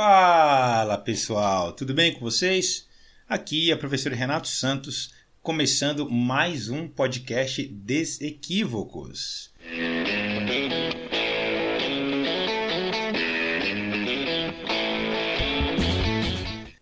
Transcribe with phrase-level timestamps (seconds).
[0.00, 2.86] Fala pessoal, tudo bem com vocês?
[3.28, 9.52] Aqui é o professor Renato Santos, começando mais um podcast Desequívocos.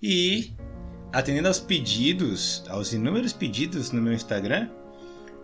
[0.03, 0.53] E
[1.11, 4.69] atendendo aos pedidos, aos inúmeros pedidos no meu Instagram,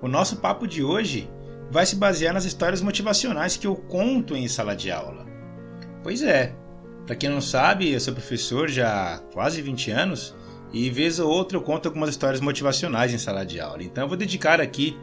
[0.03, 1.27] o nosso papo de hoje
[1.71, 5.27] vai se basear nas histórias motivacionais que eu conto em sala de aula.
[6.03, 6.55] Pois é,
[7.07, 10.35] para quem não sabe, eu sou professor já há quase 20 anos
[10.73, 13.83] e vez ou outra eu conto algumas histórias motivacionais em sala de aula.
[13.83, 14.97] Então eu vou dedicar aqui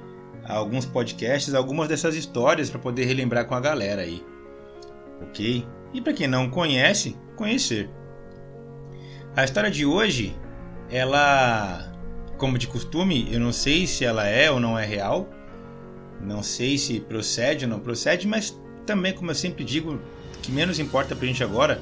[0.46, 4.24] a alguns podcasts algumas dessas histórias para poder relembrar com a galera aí.
[5.22, 5.66] OK?
[5.94, 7.90] E para quem não conhece, conhecer.
[9.36, 10.36] A história de hoje,
[10.90, 11.90] ela
[12.38, 15.30] como de costume, eu não sei se ela é ou não é real.
[16.22, 20.02] Não sei se procede ou não procede, mas também, como eu sempre digo,
[20.42, 21.82] que menos importa pra gente agora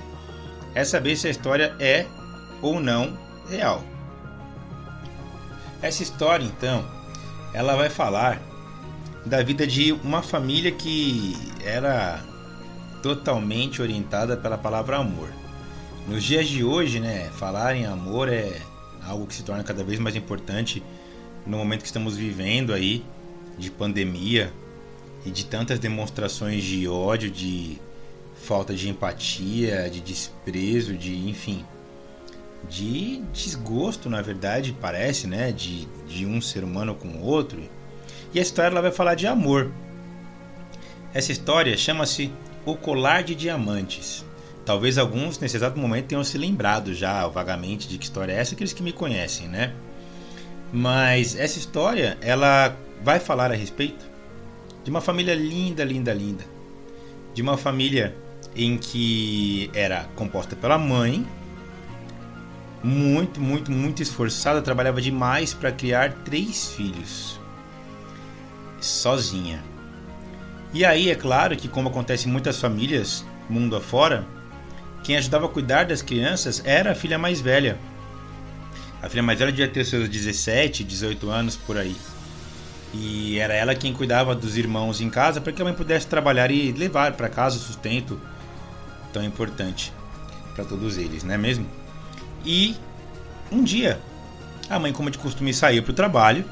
[0.74, 2.06] é saber se a história é
[2.62, 3.18] ou não
[3.50, 3.84] real.
[5.82, 6.86] Essa história, então,
[7.54, 8.42] ela vai falar
[9.26, 12.24] da vida de uma família que era
[13.02, 15.30] totalmente orientada pela palavra amor.
[16.08, 18.62] Nos dias de hoje, né, falar em amor é
[19.06, 20.82] algo que se torna cada vez mais importante
[21.46, 23.06] no momento que estamos vivendo aí
[23.58, 24.52] de pandemia
[25.26, 27.80] e de tantas demonstrações de ódio, de
[28.44, 31.66] falta de empatia, de desprezo, de enfim,
[32.70, 37.62] de desgosto, na verdade, parece, né, de, de um ser humano com o outro.
[38.34, 39.72] E a história ela vai falar de amor.
[41.14, 42.32] Essa história chama-se
[42.66, 44.26] O Colar de Diamantes.
[44.66, 48.54] Talvez alguns nesse exato momento tenham se lembrado já vagamente de que história é essa,
[48.54, 49.74] aqueles que me conhecem, né?
[50.74, 54.06] Mas essa história, ela vai falar a respeito
[54.84, 56.44] de uma família linda, linda, linda.
[57.34, 58.14] De uma família
[58.58, 61.26] em que era composta pela mãe,
[62.84, 67.40] muito, muito, muito esforçada, trabalhava demais para criar três filhos,
[68.82, 69.64] sozinha.
[70.74, 74.26] E aí é claro que, como acontece em muitas famílias, mundo afora,
[75.04, 77.78] quem ajudava a cuidar das crianças era a filha mais velha.
[79.02, 81.96] A filha mais velha devia ter seus 17, 18 anos por aí.
[82.94, 86.50] E era ela quem cuidava dos irmãos em casa para que a mãe pudesse trabalhar
[86.50, 88.20] e levar para casa o sustento
[89.14, 89.94] tão importante
[90.56, 91.66] para todos eles, não é mesmo?
[92.46, 92.76] E
[93.52, 94.00] um dia,
[94.70, 96.46] a mãe, como de costume, saiu para o trabalho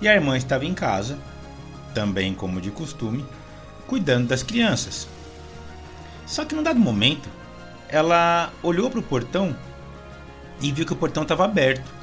[0.00, 1.18] e a irmã estava em casa,
[1.94, 3.24] também como de costume,
[3.86, 5.08] cuidando das crianças.
[6.26, 7.28] Só que num dado momento,
[7.88, 9.56] ela olhou para o portão
[10.60, 11.94] e viu que o portão estava aberto.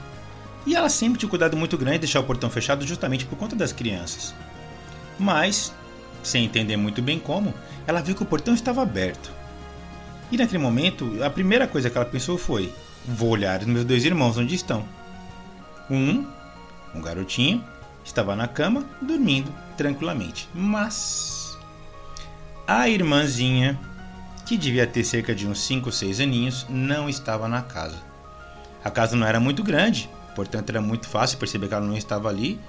[0.66, 3.56] E ela sempre tinha cuidado muito grande de deixar o portão fechado justamente por conta
[3.56, 4.34] das crianças.
[5.20, 5.74] Mas,
[6.28, 7.54] sem entender muito bem como,
[7.86, 9.32] ela viu que o portão estava aberto.
[10.32, 12.74] E naquele momento, a primeira coisa que ela pensou foi:
[13.06, 14.84] vou olhar os meus dois irmãos onde estão.
[15.90, 16.26] Um,
[16.96, 17.64] um garotinho,
[18.04, 20.50] estava na cama, dormindo tranquilamente.
[20.54, 21.58] Mas
[22.68, 23.80] a irmãzinha,
[24.46, 27.98] que devia ter cerca de uns 5 ou 6 aninhos, não estava na casa.
[28.84, 32.30] A casa não era muito grande, portanto era muito fácil perceber que ela não estava
[32.30, 32.60] ali.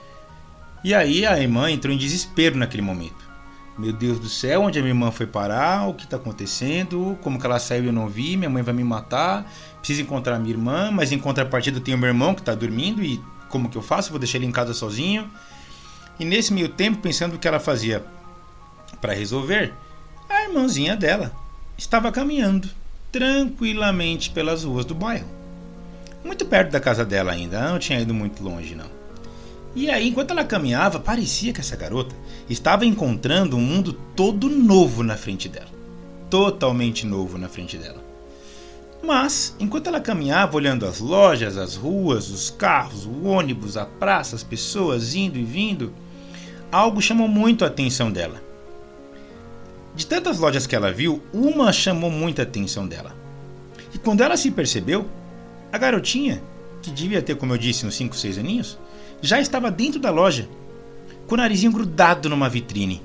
[0.83, 3.34] E aí a irmã entrou em desespero naquele momento.
[3.77, 5.89] Meu Deus do céu, onde a minha irmã foi parar?
[5.89, 7.19] O que está acontecendo?
[7.23, 8.37] Como que ela saiu e eu não vi?
[8.37, 9.51] Minha mãe vai me matar.
[9.79, 13.21] Preciso encontrar minha irmã, mas em contrapartida eu tenho meu irmão que está dormindo e
[13.49, 14.11] como que eu faço?
[14.11, 15.29] Vou deixar ele em casa sozinho.
[16.21, 18.05] E nesse meio tempo, pensando o que ela fazia
[19.01, 19.73] para resolver,
[20.29, 21.33] a irmãzinha dela
[21.77, 22.71] estava caminhando
[23.11, 25.27] tranquilamente pelas ruas do bairro.
[26.25, 29.04] Muito perto da casa dela ainda, não tinha ido muito longe não.
[29.75, 32.15] E aí, enquanto ela caminhava, parecia que essa garota
[32.49, 35.69] estava encontrando um mundo todo novo na frente dela.
[36.31, 38.03] Totalmente novo na frente dela.
[39.03, 44.37] Mas, enquanto ela caminhava olhando as lojas, as ruas, os carros, o ônibus, a praça,
[44.37, 45.93] as pessoas indo e vindo,
[46.73, 48.43] algo chamou muito a atenção dela.
[49.95, 53.15] De tantas lojas que ela viu, uma chamou muita atenção dela.
[53.93, 55.07] E quando ela se percebeu,
[55.71, 56.43] a garotinha,
[56.81, 58.79] que devia ter, como eu disse, uns 5, 6 aninhos,
[59.25, 60.49] já estava dentro da loja,
[61.27, 63.03] com o narizinho grudado numa vitrine.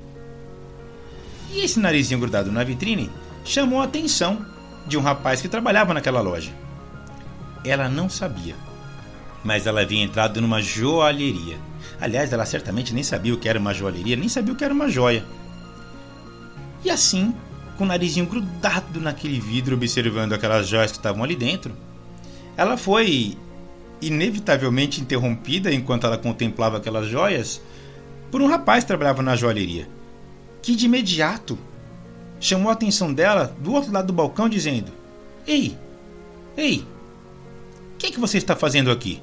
[1.50, 3.10] E esse narizinho grudado na vitrine
[3.44, 4.44] chamou a atenção
[4.86, 6.52] de um rapaz que trabalhava naquela loja.
[7.64, 8.54] Ela não sabia,
[9.42, 11.56] mas ela havia entrado numa joalheria.
[11.98, 14.74] Aliás, ela certamente nem sabia o que era uma joalheria, nem sabia o que era
[14.74, 15.24] uma joia.
[16.84, 17.34] E assim,
[17.78, 21.74] com o narizinho grudado naquele vidro, observando aquelas joias que estavam ali dentro,
[22.56, 23.38] ela foi
[24.00, 27.60] inevitavelmente interrompida enquanto ela contemplava aquelas joias
[28.30, 29.88] por um rapaz que trabalhava na joalheria,
[30.62, 31.58] que de imediato
[32.38, 34.92] chamou a atenção dela do outro lado do balcão, dizendo:
[35.46, 35.76] Ei!
[36.56, 36.86] Ei!
[37.94, 39.20] O que, é que você está fazendo aqui?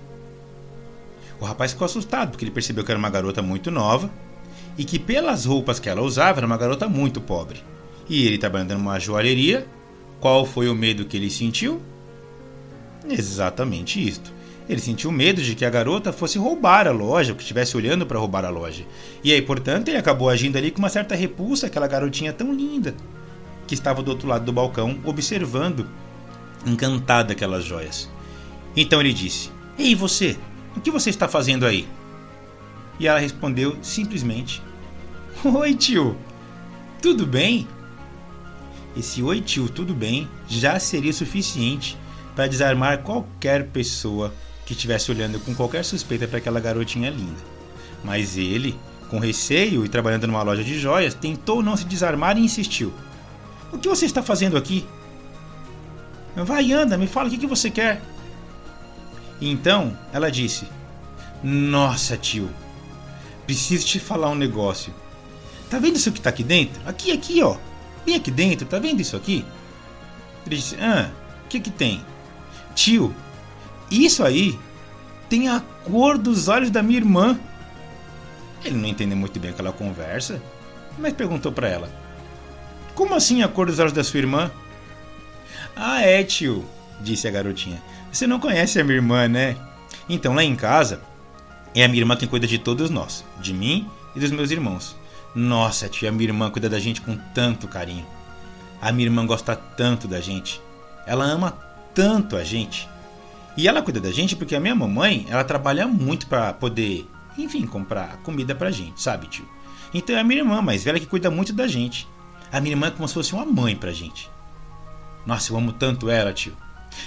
[1.39, 4.09] O rapaz ficou assustado porque ele percebeu que era uma garota muito nova
[4.77, 7.63] e que, pelas roupas que ela usava, era uma garota muito pobre.
[8.07, 9.68] E ele trabalhando numa joalheria,
[10.19, 11.81] qual foi o medo que ele sentiu?
[13.09, 14.36] Exatamente isto.
[14.69, 18.19] Ele sentiu medo de que a garota fosse roubar a loja, que estivesse olhando para
[18.19, 18.85] roubar a loja.
[19.23, 22.93] E aí, portanto, ele acabou agindo ali com uma certa repulsa aquela garotinha tão linda,
[23.65, 25.87] que estava do outro lado do balcão, observando,
[26.65, 28.09] encantada aquelas joias.
[28.75, 29.49] Então ele disse:
[29.79, 30.37] Ei, você,
[30.75, 31.87] o que você está fazendo aí?
[32.99, 34.61] E ela respondeu simplesmente:
[35.45, 36.17] Oi, tio,
[37.01, 37.67] tudo bem?
[38.97, 41.97] Esse oi, tio, tudo bem já seria suficiente
[42.35, 44.33] para desarmar qualquer pessoa
[44.67, 47.39] que estivesse olhando com qualquer suspeita para aquela garotinha linda.
[48.03, 48.77] Mas ele,
[49.09, 52.93] com receio e trabalhando numa loja de joias, tentou não se desarmar e insistiu:
[53.71, 54.85] O que você está fazendo aqui?
[56.35, 58.01] Vai, anda, me fala o que, que você quer.
[59.39, 60.67] Então ela disse:
[61.41, 62.49] Nossa, tio,
[63.45, 64.93] preciso te falar um negócio.
[65.69, 66.81] Tá vendo isso que tá aqui dentro?
[66.85, 67.55] Aqui, aqui, ó.
[68.05, 69.45] Bem aqui dentro, tá vendo isso aqui?
[70.45, 71.09] Ele disse: Ah,
[71.45, 72.05] o que que tem?
[72.75, 73.15] Tio,
[73.89, 74.57] isso aí
[75.29, 77.39] tem a cor dos olhos da minha irmã.
[78.63, 80.41] Ele não entendeu muito bem aquela conversa,
[80.97, 81.89] mas perguntou para ela:
[82.95, 84.51] Como assim a cor dos olhos da sua irmã?
[85.75, 86.65] Ah, é, tio,
[87.01, 87.81] disse a garotinha.
[88.11, 89.55] Você não conhece a minha irmã, né?
[90.09, 91.01] Então, lá em casa,
[91.75, 94.95] é a minha irmã quem cuida de todos nós, de mim e dos meus irmãos.
[95.35, 98.05] Nossa, tia, a minha irmã cuida da gente com tanto carinho.
[98.81, 100.59] A minha irmã gosta tanto da gente.
[101.05, 101.51] Ela ama
[101.93, 102.89] tanto a gente.
[103.57, 107.65] E ela cuida da gente porque a minha mamãe, ela trabalha muito para poder, enfim,
[107.65, 109.50] comprar comida pra gente, sabe, tio?
[109.92, 112.07] Então é a minha irmã mais velha que cuida muito da gente.
[112.51, 114.30] A minha irmã é como se fosse uma mãe pra gente.
[115.25, 116.56] Nossa, eu amo tanto ela, tio.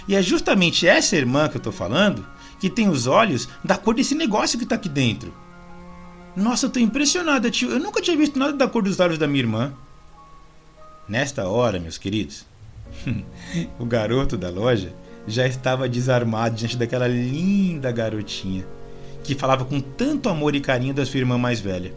[0.09, 2.27] E é justamente essa irmã que eu tô falando
[2.59, 5.33] que tem os olhos da cor desse negócio que tá aqui dentro.
[6.35, 7.71] Nossa, eu tô impressionada, tio.
[7.71, 9.73] Eu nunca tinha visto nada da cor dos olhos da minha irmã.
[11.09, 12.45] Nesta hora, meus queridos,
[13.79, 14.93] o garoto da loja
[15.31, 18.65] já estava desarmado diante daquela linda garotinha
[19.23, 21.93] que falava com tanto amor e carinho da sua irmã mais velha.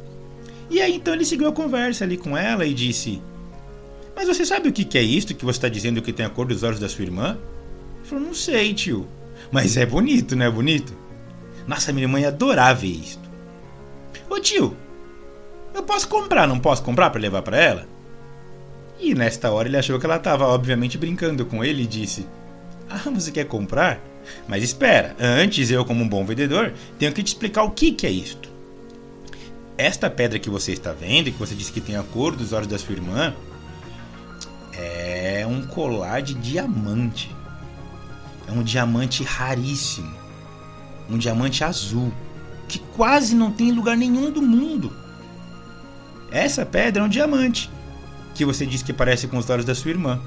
[0.70, 3.22] E aí então ele seguiu a conversa ali com ela e disse:
[4.16, 6.46] Mas você sabe o que é isto que você está dizendo que tem a cor
[6.46, 7.38] dos olhos da sua irmã?
[7.98, 9.08] Ele falou: Não sei, tio.
[9.52, 10.94] Mas é bonito, não é bonito?
[11.68, 13.30] Nossa, minha irmã ia adorar ver isto.
[14.30, 14.76] Ô tio,
[15.74, 17.88] eu posso comprar, não posso comprar para levar para ela?
[19.00, 22.28] E nesta hora ele achou que ela estava obviamente brincando com ele e disse:
[22.94, 24.00] ah, você quer comprar?
[24.48, 28.06] Mas espera, antes eu, como um bom vendedor, tenho que te explicar o que, que
[28.06, 28.50] é isto.
[29.78, 32.68] Esta pedra que você está vendo, que você disse que tem a cor dos olhos
[32.68, 33.34] da sua irmã,
[34.74, 37.36] é um colar de diamante.
[38.48, 40.14] É um diamante raríssimo.
[41.10, 42.14] Um diamante azul.
[42.68, 44.96] Que quase não tem em lugar nenhum do mundo.
[46.32, 47.70] Essa pedra é um diamante.
[48.36, 50.22] Que você disse que parece com os olhos da sua irmã.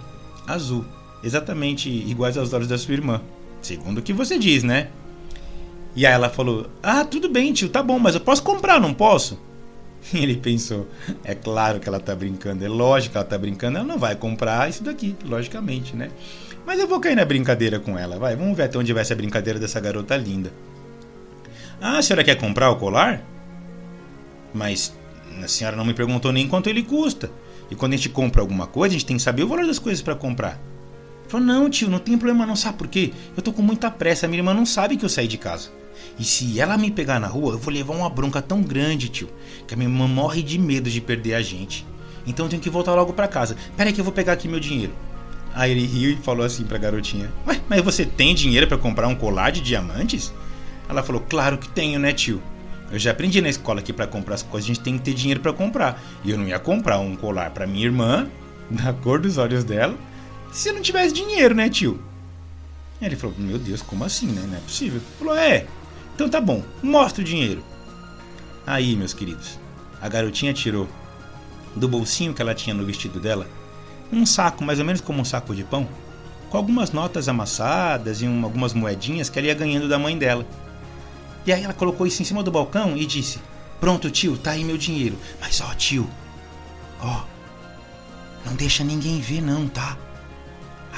[0.46, 0.84] Azul
[1.26, 3.20] exatamente iguais aos olhos da sua irmã.
[3.61, 4.88] Segundo o que você diz, né?
[5.94, 8.94] E aí ela falou: Ah, tudo bem, tio, tá bom, mas eu posso comprar, não
[8.94, 9.38] posso?
[10.12, 10.87] E ele pensou:
[11.25, 14.14] É claro que ela tá brincando, é lógico que ela tá brincando, ela não vai
[14.14, 16.11] comprar isso daqui, logicamente, né?
[16.64, 19.14] Mas eu vou cair na brincadeira com ela, vai, vamos ver até onde vai essa
[19.14, 20.52] brincadeira dessa garota linda.
[21.80, 23.23] Ah, a senhora quer comprar o colar?
[24.52, 24.95] Mas
[25.42, 27.30] a senhora não me perguntou nem quanto ele custa.
[27.71, 29.78] E quando a gente compra alguma coisa, a gente tem que saber o valor das
[29.78, 30.59] coisas para comprar.
[31.28, 33.12] Falou, não, tio, não tem problema não, sabe por quê?
[33.37, 35.71] Eu tô com muita pressa, minha irmã não sabe que eu saí de casa.
[36.18, 39.28] E se ela me pegar na rua, eu vou levar uma bronca tão grande, tio,
[39.66, 41.87] que a minha irmã morre de medo de perder a gente.
[42.26, 43.56] Então eu tenho que voltar logo para casa.
[43.76, 44.92] Pera aí que eu vou pegar aqui meu dinheiro.
[45.54, 49.09] Aí ele riu e falou assim pra garotinha: Ué, mas você tem dinheiro para comprar
[49.09, 50.33] um colar de diamantes?
[50.88, 52.42] Ela falou: Claro que tenho, né, tio?
[52.90, 55.14] Eu já aprendi na escola que para comprar as coisas a gente tem que ter
[55.14, 56.00] dinheiro para comprar.
[56.25, 58.28] E eu não ia comprar um colar para minha irmã,
[58.71, 59.97] da cor dos olhos dela,
[60.56, 62.02] se não tivesse dinheiro, né, tio?
[63.00, 64.42] Ele falou: Meu Deus, como assim, né?
[64.48, 65.00] Não é possível.
[65.00, 65.66] Ele falou: É,
[66.14, 67.62] então tá bom, mostra o dinheiro.
[68.66, 69.58] Aí, meus queridos,
[70.00, 70.88] a garotinha tirou
[71.75, 73.46] do bolsinho que ela tinha no vestido dela
[74.10, 75.86] um saco, mais ou menos como um saco de pão,
[76.48, 80.46] com algumas notas amassadas e um, algumas moedinhas que ela ia ganhando da mãe dela.
[81.44, 83.38] E aí ela colocou isso em cima do balcão e disse:
[83.78, 85.18] Pronto, tio, tá aí meu dinheiro.
[85.38, 86.08] Mas ó, tio,
[86.98, 87.25] ó,
[88.46, 89.98] não deixa ninguém ver, não, tá?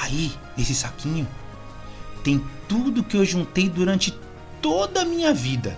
[0.00, 1.26] Aí, nesse saquinho,
[2.22, 4.16] tem tudo que eu juntei durante
[4.60, 5.76] toda a minha vida.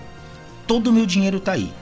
[0.66, 1.72] Todo o meu dinheiro tá aí.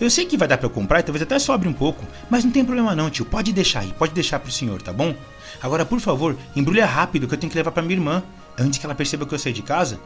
[0.00, 2.52] Eu sei que vai dar para comprar e talvez até sobre um pouco, mas não
[2.52, 3.24] tem problema não, tio.
[3.24, 5.14] Pode deixar aí, pode deixar pro senhor, tá bom?
[5.60, 8.22] Agora, por favor, embrulha rápido que eu tenho que levar para minha irmã,
[8.56, 9.98] antes que ela perceba que eu saí de casa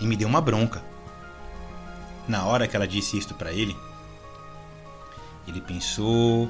[0.00, 0.82] e me dê uma bronca.
[2.28, 3.76] Na hora que ela disse isto para ele,
[5.48, 6.48] ele pensou,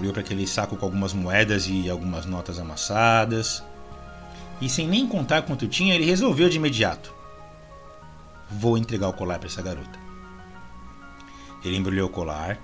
[0.00, 3.62] olhou para aquele saco com algumas moedas e algumas notas amassadas,
[4.60, 7.12] e sem nem contar quanto tinha, ele resolveu de imediato:
[8.50, 9.98] Vou entregar o colar para essa garota.
[11.64, 12.58] Ele embrulhou o colar,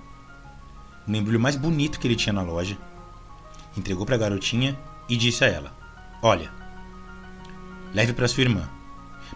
[1.07, 2.77] no embrulho mais bonito que ele tinha na loja,
[3.75, 4.77] entregou para a garotinha
[5.09, 5.75] e disse a ela:
[6.21, 6.51] Olha,
[7.93, 8.69] leve para sua irmã,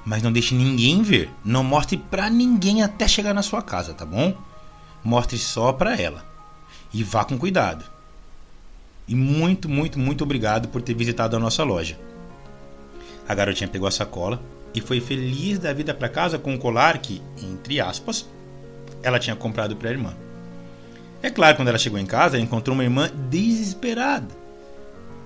[0.05, 4.05] mas não deixe ninguém ver, não mostre para ninguém até chegar na sua casa, tá
[4.05, 4.37] bom?
[5.03, 6.25] Mostre só para ela
[6.93, 7.85] e vá com cuidado.
[9.07, 11.99] E muito, muito, muito obrigado por ter visitado a nossa loja.
[13.27, 14.41] A garotinha pegou a sacola
[14.73, 18.27] e foi feliz da vida para casa com o colar que, entre aspas,
[19.01, 20.15] ela tinha comprado para a irmã.
[21.21, 24.27] É claro, quando ela chegou em casa, ela encontrou uma irmã desesperada.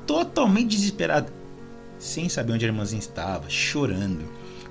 [0.08, 1.32] Totalmente desesperada.
[1.98, 4.24] Sem saber onde a irmãzinha estava, chorando,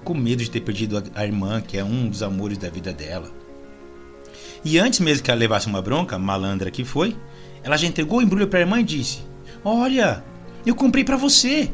[0.02, 3.30] com medo de ter perdido a irmã, que é um dos amores da vida dela.
[4.64, 7.16] E antes mesmo que ela levasse uma bronca, malandra que foi,
[7.62, 9.20] ela já entregou o embrulho para a irmã e disse:
[9.64, 10.24] Olha,
[10.64, 11.70] eu comprei para você.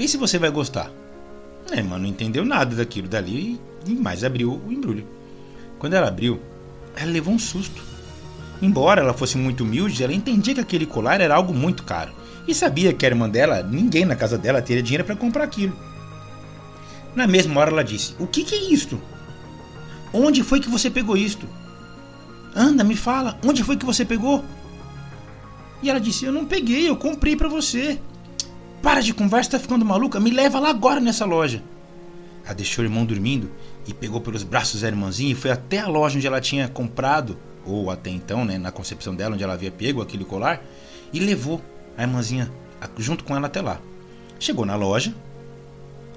[0.00, 0.90] Vê se você vai gostar.
[1.70, 5.06] A irmã não entendeu nada daquilo dali e mais abriu o embrulho.
[5.78, 6.40] Quando ela abriu,
[6.96, 7.82] ela levou um susto.
[8.62, 12.12] Embora ela fosse muito humilde, ela entendia que aquele colar era algo muito caro
[12.48, 15.76] e sabia que a irmã dela, ninguém na casa dela teria dinheiro para comprar aquilo.
[17.14, 18.98] Na mesma hora ela disse: O que, que é isto?
[20.14, 21.46] Onde foi que você pegou isto?
[22.56, 24.42] Anda, me fala, onde foi que você pegou?
[25.82, 28.00] E ela disse: Eu não peguei, eu comprei para você.
[28.82, 30.18] Para de conversa, tá ficando maluca?
[30.18, 31.62] Me leva lá agora nessa loja.
[32.44, 33.50] Ela deixou o irmão dormindo
[33.86, 37.38] e pegou pelos braços a irmãzinha e foi até a loja onde ela tinha comprado,
[37.64, 40.62] ou até então, né, na concepção dela, onde ela havia pego aquele colar,
[41.12, 41.60] e levou
[41.96, 42.50] a irmãzinha
[42.96, 43.80] junto com ela até lá.
[44.38, 45.14] Chegou na loja,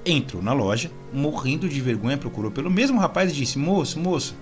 [0.05, 4.36] entrou na loja, morrendo de vergonha, procurou pelo mesmo rapaz e disse: Moço, moço,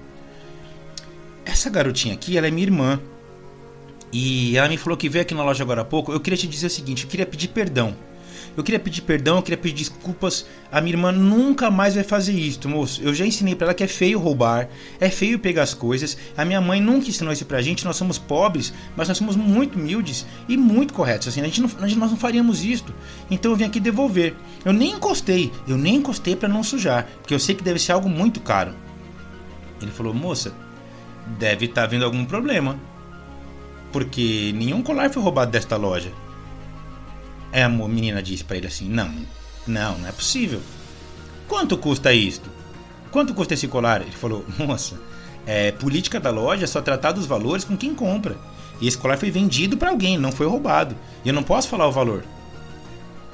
[1.43, 2.99] essa garotinha aqui, ela é minha irmã.
[4.13, 6.11] E ela me falou que veio aqui na loja agora há pouco.
[6.11, 7.95] Eu queria te dizer o seguinte: eu queria pedir perdão.
[8.55, 10.45] Eu queria pedir perdão, eu queria pedir desculpas.
[10.71, 13.01] A minha irmã nunca mais vai fazer isso, moço.
[13.01, 14.67] Eu já ensinei para ela que é feio roubar,
[14.99, 16.17] é feio pegar as coisas.
[16.35, 17.85] A minha mãe nunca ensinou isso pra gente.
[17.85, 21.29] Nós somos pobres, mas nós somos muito humildes e muito corretos.
[21.29, 22.93] Assim, a gente não, a gente, nós não faríamos isto.
[23.29, 24.35] Então eu vim aqui devolver.
[24.65, 27.93] Eu nem encostei, eu nem encostei para não sujar, porque eu sei que deve ser
[27.93, 28.73] algo muito caro.
[29.81, 30.53] Ele falou, moça,
[31.39, 32.77] deve estar tá havendo algum problema.
[33.91, 36.11] Porque nenhum colar foi roubado desta loja.
[37.51, 39.11] É, a menina disse para ele assim: Não,
[39.67, 40.61] não, não é possível.
[41.47, 42.49] Quanto custa isto?
[43.11, 44.01] Quanto custa esse colar?
[44.01, 44.99] Ele falou: Moça,
[45.45, 48.37] é política da loja só tratar dos valores com quem compra.
[48.79, 50.95] E esse colar foi vendido para alguém, não foi roubado.
[51.23, 52.23] E eu não posso falar o valor.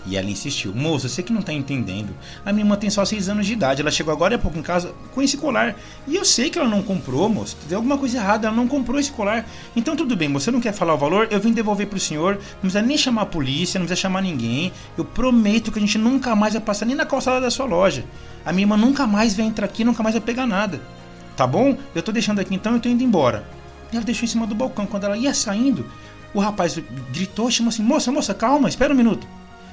[0.08, 2.16] E ela insistiu: Moça, você que não tá entendendo.
[2.46, 3.82] A minha irmã tem só 6 anos de idade.
[3.82, 5.76] Ela chegou agora há pouco em casa com esse colar.
[6.08, 7.58] E eu sei que ela não comprou, moça.
[7.68, 8.48] Tem alguma coisa errada.
[8.48, 9.46] Ela não comprou esse colar.
[9.76, 11.28] Então tudo bem, você não quer falar o valor?
[11.30, 12.36] Eu vim devolver pro senhor.
[12.36, 14.72] Não precisa nem chamar a polícia, não precisa chamar ninguém.
[14.98, 18.06] Eu prometo que a gente nunca mais vai passar nem na calçada da sua loja.
[18.46, 20.82] A minha irmã nunca mais vai entrar aqui, nunca mais vai pegar nada.
[21.36, 21.78] Tá bom?
[21.94, 23.46] Eu tô deixando aqui então, eu tô indo embora.
[23.92, 24.86] E ela deixou em cima do balcão.
[24.86, 25.86] Quando ela ia saindo,
[26.34, 26.80] o rapaz
[27.12, 29.28] gritou, chamou assim: Moça, moça, calma, espera um minuto.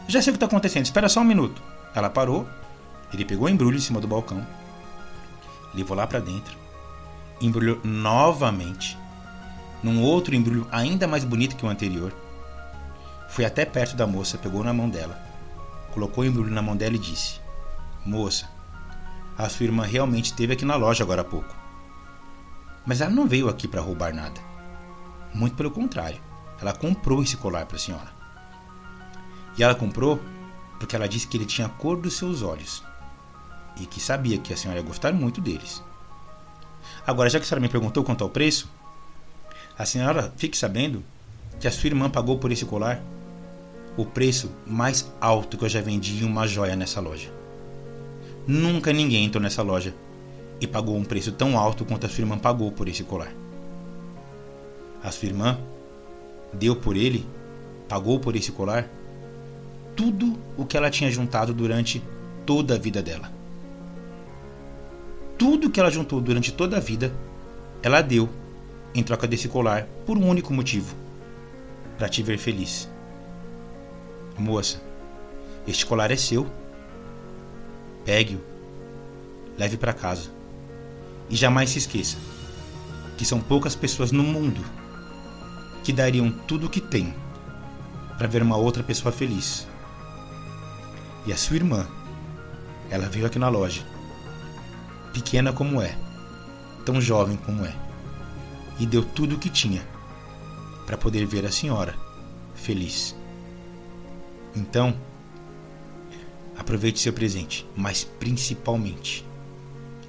[0.06, 1.62] Já sei o que está acontecendo, espera só um minuto.
[1.94, 2.46] Ela parou,
[3.12, 4.46] ele pegou o embrulho em cima do balcão,
[5.74, 6.56] levou lá para dentro,
[7.40, 8.98] embrulhou novamente,
[9.82, 12.12] num outro embrulho ainda mais bonito que o anterior.
[13.28, 15.20] Foi até perto da moça, pegou na mão dela,
[15.92, 17.40] colocou o embrulho na mão dela e disse:
[18.04, 18.48] Moça,
[19.36, 21.54] a sua irmã realmente esteve aqui na loja agora há pouco.
[22.86, 24.40] Mas ela não veio aqui para roubar nada.
[25.32, 26.20] Muito pelo contrário,
[26.60, 28.23] ela comprou esse colar para a senhora.
[29.56, 30.20] E ela comprou
[30.78, 32.82] porque ela disse que ele tinha a cor dos seus olhos
[33.80, 35.82] e que sabia que a senhora ia gostar muito deles.
[37.06, 38.68] Agora, já que a senhora me perguntou quanto ao preço,
[39.78, 41.02] a senhora fique sabendo
[41.58, 43.00] que a sua irmã pagou por esse colar
[43.96, 47.32] o preço mais alto que eu já vendi em uma joia nessa loja.
[48.46, 49.94] Nunca ninguém entrou nessa loja
[50.60, 53.32] e pagou um preço tão alto quanto a sua irmã pagou por esse colar.
[55.02, 55.58] A sua irmã
[56.52, 57.26] deu por ele,
[57.88, 58.88] pagou por esse colar
[59.96, 62.02] tudo o que ela tinha juntado durante
[62.44, 63.32] toda a vida dela.
[65.38, 67.12] Tudo que ela juntou durante toda a vida,
[67.82, 68.28] ela deu
[68.94, 70.94] em troca desse colar por um único motivo:
[71.98, 72.88] para te ver feliz.
[74.38, 74.80] Moça,
[75.66, 76.46] este colar é seu.
[78.04, 78.40] Pegue-o,
[79.56, 80.30] leve para casa
[81.28, 82.16] e jamais se esqueça:
[83.16, 84.64] que são poucas pessoas no mundo
[85.82, 87.14] que dariam tudo o que têm
[88.16, 89.66] para ver uma outra pessoa feliz.
[91.26, 91.86] E a sua irmã,
[92.90, 93.82] ela veio aqui na loja,
[95.12, 95.96] pequena como é,
[96.84, 97.74] tão jovem como é,
[98.78, 99.82] e deu tudo o que tinha
[100.84, 101.94] para poder ver a senhora
[102.54, 103.16] feliz.
[104.54, 104.94] Então,
[106.56, 109.24] aproveite seu presente, mas principalmente,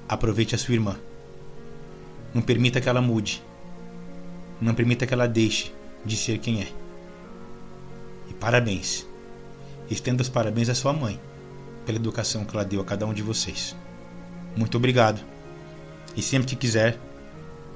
[0.08, 0.96] aproveite a sua irmã.
[2.34, 3.42] Não permita que ela mude.
[4.60, 5.72] Não permita que ela deixe
[6.04, 6.72] de ser quem é.
[8.28, 9.06] E parabéns.
[9.90, 11.20] Estenda os parabéns à sua mãe
[11.84, 13.76] pela educação que ela deu a cada um de vocês.
[14.56, 15.20] Muito obrigado.
[16.16, 16.98] E sempre que quiser,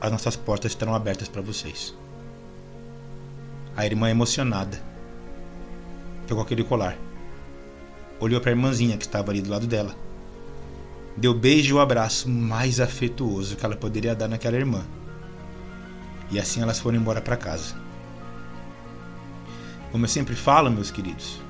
[0.00, 1.94] as nossas portas estarão abertas para vocês.
[3.76, 4.82] A irmã emocionada
[6.26, 6.96] pegou aquele colar.
[8.18, 9.94] Olhou para a irmãzinha que estava ali do lado dela.
[11.16, 14.84] Deu beijo e o abraço mais afetuoso que ela poderia dar naquela irmã.
[16.30, 17.74] E assim elas foram embora para casa.
[19.92, 21.40] Como eu sempre falo, meus queridos,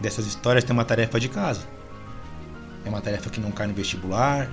[0.00, 1.66] dessas histórias tem uma tarefa de casa.
[2.84, 4.50] É uma tarefa que não cai no vestibular,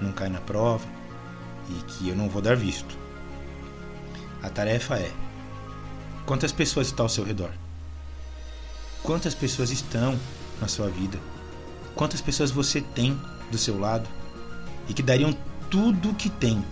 [0.00, 0.86] não cai na prova
[1.68, 2.96] e que eu não vou dar visto.
[4.42, 5.10] A tarefa é:
[6.26, 7.50] quantas pessoas estão ao seu redor?
[9.02, 10.18] Quantas pessoas estão
[10.60, 11.18] na sua vida?
[11.94, 14.08] Quantas pessoas você tem do seu lado
[14.88, 15.36] e que dariam
[15.70, 16.64] tudo o que tem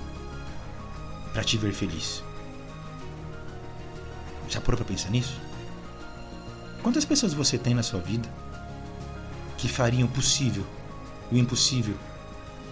[1.32, 2.22] para te ver feliz?
[4.48, 5.40] Já parou para pensar nisso?
[6.82, 8.28] Quantas pessoas você tem na sua vida
[9.56, 10.66] que fariam o possível
[11.30, 11.94] o impossível?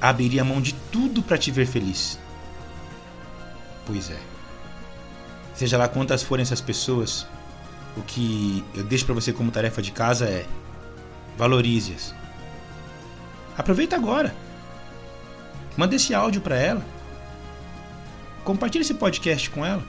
[0.01, 2.19] Abriria mão de tudo para te ver feliz?
[3.87, 4.19] Pois é.
[5.55, 7.27] Seja lá quantas forem essas pessoas,
[7.97, 10.47] o que eu deixo para você como tarefa de casa é
[11.37, 12.15] valorize-as.
[13.57, 14.35] Aproveita agora.
[15.77, 16.85] Manda esse áudio para ela.
[18.45, 19.83] Compartilhe esse podcast com ela.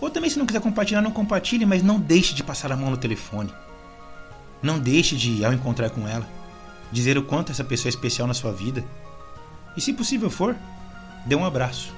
[0.00, 2.90] Ou também, se não quiser compartilhar, não compartilhe, mas não deixe de passar a mão
[2.90, 3.52] no telefone.
[4.62, 6.26] Não deixe de, ao encontrar com ela,
[6.92, 8.84] dizer o quanto essa pessoa é especial na sua vida.
[9.76, 10.56] E se possível for,
[11.24, 11.92] dê um abraço.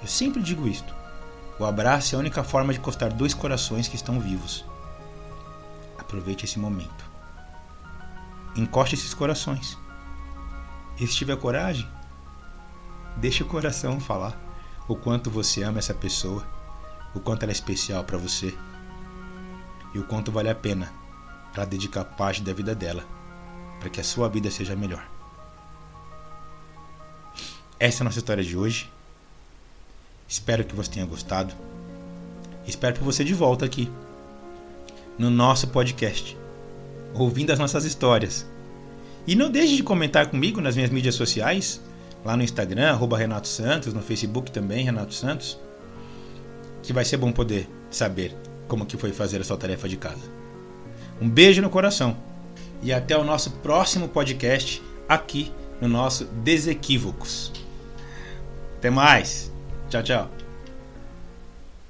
[0.00, 0.94] Eu sempre digo isto.
[1.58, 4.64] O abraço é a única forma de encostar dois corações que estão vivos.
[5.98, 7.08] Aproveite esse momento.
[8.56, 9.76] Encoste esses corações.
[10.98, 11.88] E se tiver coragem,
[13.16, 14.36] deixe o coração falar
[14.88, 16.44] o quanto você ama essa pessoa
[17.14, 18.54] o quanto ela é especial para você
[19.94, 20.92] e o quanto vale a pena
[21.52, 23.04] para dedicar parte da vida dela
[23.80, 25.06] para que a sua vida seja melhor.
[27.78, 28.90] Essa é a nossa história de hoje.
[30.26, 31.54] Espero que você tenha gostado.
[32.66, 33.90] Espero por você de volta aqui
[35.16, 36.36] no nosso podcast,
[37.14, 38.46] ouvindo as nossas histórias.
[39.26, 41.80] E não deixe de comentar comigo nas minhas mídias sociais,
[42.24, 45.58] lá no Instagram, arroba Renato Santos, no Facebook também, Renato Santos
[46.88, 48.34] que vai ser bom poder saber
[48.66, 50.22] como que foi fazer a sua tarefa de casa.
[51.20, 52.16] Um beijo no coração
[52.82, 57.52] e até o nosso próximo podcast aqui no nosso Desequívocos.
[58.78, 59.52] Até mais.
[59.90, 60.37] Tchau, tchau.